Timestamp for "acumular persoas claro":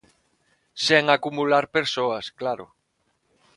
1.17-2.65